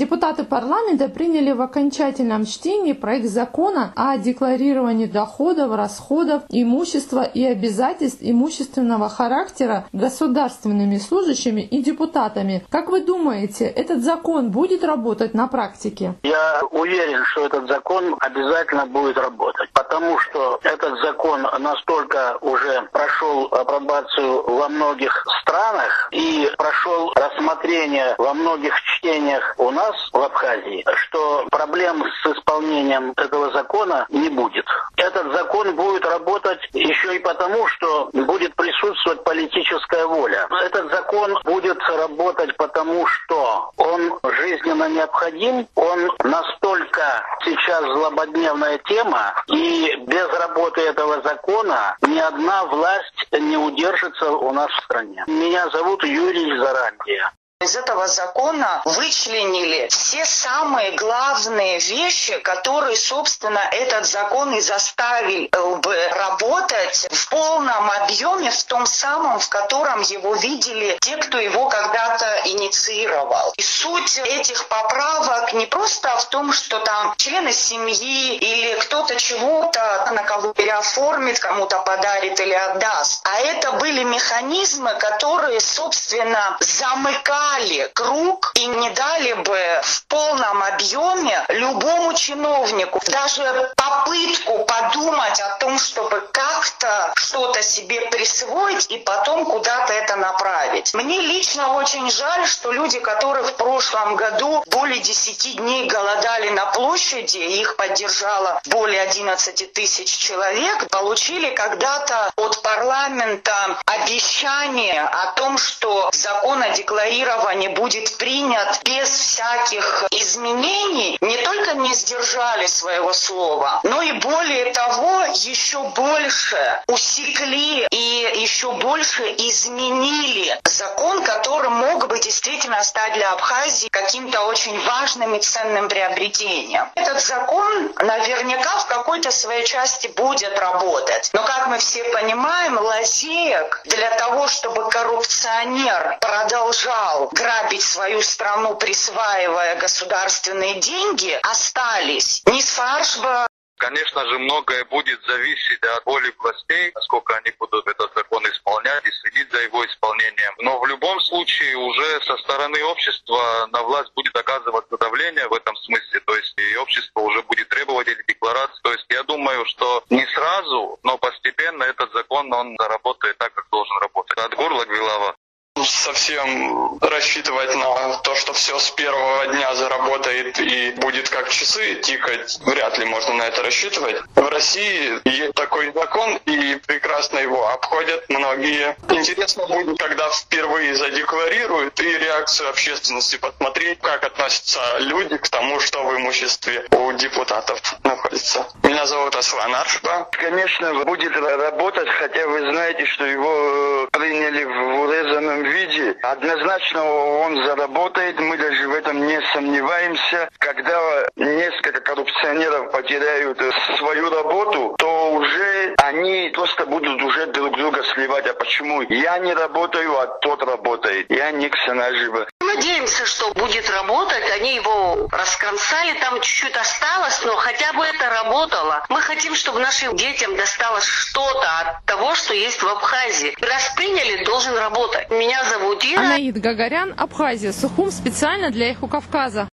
Депутаты 0.00 0.44
парламента 0.44 1.10
приняли 1.10 1.52
в 1.52 1.60
окончательном 1.60 2.46
чтении 2.46 2.94
проект 2.94 3.26
закона 3.26 3.92
о 3.94 4.16
декларировании 4.16 5.04
доходов, 5.04 5.74
расходов, 5.76 6.42
имущества 6.48 7.22
и 7.22 7.44
обязательств 7.44 8.20
имущественного 8.22 9.10
характера 9.10 9.84
государственными 9.92 10.96
служащими 10.96 11.60
и 11.60 11.82
депутатами. 11.82 12.64
Как 12.70 12.88
вы 12.88 13.02
думаете, 13.02 13.66
этот 13.66 14.02
закон 14.02 14.50
будет 14.50 14.84
работать 14.84 15.34
на 15.34 15.48
практике? 15.48 16.14
Я 16.22 16.62
уверен, 16.70 17.22
что 17.26 17.44
этот 17.44 17.68
закон 17.68 18.16
обязательно 18.20 18.86
будет 18.86 19.18
работать, 19.18 19.68
потому 19.74 20.18
что 20.20 20.60
этот 20.62 20.98
закон 21.02 21.42
настолько 21.58 22.38
уже 22.40 22.88
прошел 22.90 23.48
апробацию 23.52 24.44
во 24.50 24.70
многих 24.70 25.12
странах 25.42 26.08
и 26.10 26.48
прошел 26.56 27.12
рассмотрение 27.14 28.14
во 28.16 28.32
многих 28.32 28.72
чтениях 28.80 29.54
у 29.58 29.70
нас 29.70 29.89
в 30.12 30.16
Абхазии, 30.16 30.84
что 30.94 31.46
проблем 31.50 32.04
с 32.22 32.26
исполнением 32.26 33.12
этого 33.16 33.52
закона 33.52 34.06
не 34.10 34.28
будет. 34.28 34.66
Этот 34.96 35.32
закон 35.32 35.74
будет 35.74 36.04
работать 36.04 36.60
еще 36.72 37.16
и 37.16 37.18
потому, 37.18 37.66
что 37.68 38.10
будет 38.12 38.54
присутствовать 38.54 39.24
политическая 39.24 40.06
воля. 40.06 40.46
Этот 40.64 40.90
закон 40.90 41.36
будет 41.44 41.78
работать 41.88 42.56
потому, 42.56 43.06
что 43.06 43.70
он 43.76 44.18
жизненно 44.22 44.88
необходим, 44.88 45.66
он 45.74 46.10
настолько 46.24 47.24
сейчас 47.44 47.82
злободневная 47.84 48.78
тема, 48.86 49.34
и 49.48 49.94
без 50.06 50.28
работы 50.28 50.82
этого 50.82 51.22
закона 51.22 51.96
ни 52.02 52.18
одна 52.18 52.64
власть 52.66 53.26
не 53.32 53.56
удержится 53.56 54.32
у 54.32 54.52
нас 54.52 54.70
в 54.70 54.84
стране. 54.84 55.24
Меня 55.26 55.68
зовут 55.70 56.04
Юрий 56.04 56.56
Зарандия. 56.58 57.32
Из 57.62 57.76
этого 57.76 58.08
закона 58.08 58.80
вычленили 58.86 59.88
все 59.90 60.24
самые 60.24 60.92
главные 60.92 61.78
вещи, 61.78 62.38
которые, 62.38 62.96
собственно, 62.96 63.58
этот 63.58 64.06
закон 64.06 64.54
и 64.54 64.62
заставил 64.62 65.76
бы 65.76 65.94
работать 66.14 67.06
в 67.10 67.28
полном 67.28 67.90
объеме, 67.90 68.50
в 68.50 68.62
том 68.62 68.86
самом, 68.86 69.38
в 69.40 69.50
котором 69.50 70.00
его 70.00 70.36
видели 70.36 70.96
те, 71.02 71.18
кто 71.18 71.36
его 71.36 71.68
когда-то 71.68 72.40
инициировал. 72.46 73.52
И 73.58 73.60
суть 73.60 74.16
этих 74.16 74.66
поправок 74.68 75.52
не 75.52 75.66
просто 75.66 76.16
в 76.16 76.30
том, 76.30 76.54
что 76.54 76.78
там 76.78 77.12
члены 77.18 77.52
семьи 77.52 78.36
или 78.36 78.80
кто-то 78.80 79.16
чего-то 79.16 80.08
на 80.14 80.22
кого 80.22 80.54
переоформит, 80.54 81.38
кому-то 81.38 81.80
подарит 81.80 82.40
или 82.40 82.54
отдаст, 82.54 83.20
а 83.24 83.38
это 83.38 83.72
были 83.72 84.02
механизмы, 84.02 84.94
которые, 84.94 85.60
собственно, 85.60 86.56
замыкали 86.60 87.49
замыкали 87.50 87.90
круг 87.94 88.52
и 88.54 88.66
не 88.66 88.90
дали 88.90 89.32
бы 89.34 89.80
в 89.82 90.06
полном 90.06 90.62
объеме 90.62 91.44
любому 91.48 92.14
чиновнику 92.14 93.00
даже 93.06 93.70
попытку 93.76 94.64
подумать 94.64 95.40
о 95.40 95.58
том, 95.58 95.78
чтобы 95.78 96.20
как-то 96.32 97.12
что-то 97.16 97.62
себе 97.62 98.00
присвоить 98.10 98.86
и 98.90 98.98
потом 98.98 99.44
куда-то 99.44 99.92
это 99.92 100.16
направить. 100.16 100.94
Мне 100.94 101.20
лично 101.20 101.74
очень 101.74 102.10
жаль, 102.10 102.46
что 102.46 102.72
люди, 102.72 102.98
которые 103.00 103.44
в 103.44 103.54
прошлом 103.54 104.16
году 104.16 104.62
более 104.66 105.00
10 105.00 105.56
дней 105.56 105.86
голодали 105.86 106.50
на 106.50 106.66
площади, 106.66 107.38
их 107.38 107.76
поддержало 107.76 108.60
более 108.66 109.02
11 109.02 109.72
тысяч 109.72 110.16
человек, 110.16 110.88
получили 110.88 111.50
когда-то 111.54 112.30
от 112.36 112.62
парламента 112.80 113.78
обещание 113.84 115.02
о 115.02 115.32
том, 115.32 115.58
что 115.58 116.08
закон 116.14 116.62
о 116.62 116.70
декларировании 116.70 117.68
будет 117.68 118.16
принят 118.16 118.80
без 118.84 119.10
всяких 119.10 120.06
изменений, 120.10 121.18
не 121.20 121.36
только 121.42 121.74
не 121.74 121.92
сдержали 121.92 122.66
своего 122.66 123.12
слова, 123.12 123.80
но 123.82 124.00
и 124.00 124.12
более 124.12 124.72
того, 124.72 125.24
еще 125.34 125.82
больше 125.90 126.80
усекли 126.88 127.86
и 127.90 128.39
еще 128.50 128.72
больше 128.72 129.22
изменили 129.38 130.58
закон, 130.64 131.22
который 131.22 131.70
мог 131.70 132.08
бы 132.08 132.18
действительно 132.18 132.82
стать 132.82 133.12
для 133.14 133.30
Абхазии 133.30 133.88
каким-то 133.88 134.42
очень 134.42 134.76
важным 134.84 135.36
и 135.36 135.40
ценным 135.40 135.88
приобретением. 135.88 136.90
Этот 136.96 137.20
закон 137.20 137.92
наверняка 138.00 138.78
в 138.80 138.86
какой-то 138.86 139.30
своей 139.30 139.64
части 139.64 140.08
будет 140.08 140.58
работать. 140.58 141.30
Но, 141.32 141.44
как 141.44 141.68
мы 141.68 141.78
все 141.78 142.02
понимаем, 142.04 142.76
лазеек 142.76 143.82
для 143.84 144.10
того, 144.16 144.48
чтобы 144.48 144.90
коррупционер 144.90 146.18
продолжал 146.20 147.28
грабить 147.32 147.82
свою 147.82 148.20
страну, 148.20 148.74
присваивая 148.74 149.76
государственные 149.76 150.80
деньги, 150.80 151.38
остались. 151.42 152.42
Не 152.46 152.60
с 152.60 152.70
фаршба 152.70 153.46
Конечно 153.80 154.28
же, 154.28 154.38
многое 154.38 154.84
будет 154.84 155.18
зависеть 155.26 155.82
от 155.82 156.04
воли 156.04 156.34
властей, 156.38 156.92
насколько 156.94 157.34
они 157.34 157.50
будут 157.58 157.86
этот 157.86 158.12
закон 158.14 158.44
исполнять 158.44 159.06
и 159.06 159.10
следить 159.10 159.50
за 159.50 159.62
его 159.62 159.86
исполнением. 159.86 160.52
Но 160.58 160.78
в 160.78 160.86
любом 160.86 161.18
случае 161.30 161.76
уже 161.76 162.20
со 162.24 162.36
стороны 162.38 162.82
общества 162.84 163.68
на 163.72 163.82
власть 163.82 164.12
будет 164.14 164.36
оказываться 164.36 164.98
давление 164.98 165.48
в 165.48 165.54
этом 165.54 165.74
смысле. 165.76 166.20
То 166.26 166.36
есть 166.36 166.54
и 166.58 166.76
общество 166.76 167.20
уже 167.20 167.42
будет 167.42 167.68
требовать 167.68 168.08
эти 168.08 168.22
декларации. 168.26 168.80
То 168.82 168.92
есть 168.92 169.06
я 169.08 169.22
думаю, 169.22 169.64
что 169.66 170.04
не 170.10 170.26
сразу, 170.26 170.98
но 171.02 171.16
постепенно 171.18 171.84
этот 171.84 172.12
закон, 172.12 172.52
он 172.52 172.76
заработает 172.78 173.38
так, 173.38 173.54
как 173.54 173.66
должен 173.70 173.96
работать. 174.00 174.36
От 174.38 174.54
горла 174.54 174.84
Гвилава 174.84 175.36
совсем 175.84 176.98
рассчитывать 177.00 177.74
на 177.74 178.16
то, 178.18 178.34
что 178.34 178.52
все 178.52 178.78
с 178.78 178.90
первого 178.90 179.46
дня 179.48 179.74
заработает 179.74 180.58
и 180.60 180.92
будет 180.92 181.28
как 181.28 181.48
часы 181.50 181.96
тикать, 181.96 182.58
вряд 182.64 182.98
ли 182.98 183.04
можно 183.04 183.34
на 183.34 183.42
это 183.44 183.62
рассчитывать. 183.62 184.16
В 184.34 184.48
России 184.48 185.20
есть 185.24 185.54
такой 185.54 185.92
закон, 185.92 186.38
и 186.46 186.76
прекрасно 186.86 187.38
его 187.38 187.68
обходят 187.68 188.28
многие. 188.28 188.96
Интересно 189.08 189.66
будет, 189.66 189.98
когда 189.98 190.28
впервые 190.30 190.94
задекларируют, 190.94 192.00
и 192.00 192.18
реакцию 192.18 192.70
общественности 192.70 193.36
посмотреть, 193.36 194.00
как 194.00 194.24
относятся 194.24 194.80
люди 194.98 195.36
к 195.36 195.48
тому, 195.48 195.80
что 195.80 196.02
в 196.04 196.16
имуществе 196.16 196.86
у 196.90 197.12
депутатов 197.12 197.80
находится. 198.04 198.66
Меня 198.82 199.06
зовут 199.06 199.34
Аслан 199.36 199.74
Аршба. 199.74 200.28
Конечно, 200.32 201.04
будет 201.04 201.36
работать, 201.36 202.08
хотя 202.08 202.46
вы 202.46 202.60
знаете, 202.70 203.06
что 203.06 203.24
его 203.24 204.08
приняли 204.12 204.64
в 204.64 205.00
урезанном 205.00 205.64
виде. 205.70 206.16
Однозначно 206.22 207.04
он 207.04 207.64
заработает, 207.64 208.38
мы 208.38 208.56
даже 208.56 208.88
в 208.88 208.94
этом 208.94 209.26
не 209.26 209.40
сомневаемся. 209.52 210.48
Когда 210.58 211.00
несколько 211.36 212.00
коррупционеров 212.00 212.90
потеряют 212.92 213.60
свою 213.98 214.30
работу, 214.30 214.94
то 214.98 215.32
уже 215.32 215.94
они 215.98 216.50
просто 216.54 216.86
будут 216.86 217.22
уже 217.22 217.46
друг 217.46 217.76
друга 217.76 218.02
сливать. 218.14 218.46
А 218.46 218.54
почему? 218.54 219.02
Я 219.02 219.38
не 219.38 219.54
работаю, 219.54 220.18
а 220.18 220.26
тот 220.26 220.62
работает. 220.62 221.26
Я 221.30 221.50
не 221.52 221.68
ксеножиба. 221.68 222.46
Надеемся, 222.60 223.26
что 223.26 223.52
будет 223.54 223.88
работать. 223.90 224.50
Они 224.50 224.74
его 224.74 225.28
раскромсали, 225.32 226.18
там 226.20 226.40
чуть-чуть 226.40 226.76
осталось, 226.76 227.42
но 227.44 227.56
хотя 227.56 227.92
бы 227.92 228.04
это 228.04 228.28
работало. 228.28 229.04
Мы 229.08 229.20
хотим, 229.20 229.54
чтобы 229.54 229.80
нашим 229.80 230.16
детям 230.16 230.56
досталось 230.56 231.04
что-то 231.04 231.68
от 231.80 232.04
того, 232.06 232.34
что 232.34 232.54
есть 232.54 232.82
в 232.82 232.88
Абхазии. 232.88 233.56
Раз 233.60 233.92
приняли, 233.96 234.44
должен 234.44 234.76
работать. 234.76 235.30
Меня 235.30 235.59
зовут 235.64 236.04
Ира. 236.04 236.20
Анаид 236.20 236.60
Гагарян, 236.60 237.14
Абхазия, 237.16 237.72
Сухум 237.72 238.10
специально 238.10 238.70
для 238.70 238.90
Эху 238.92 239.08
Кавказа. 239.08 239.69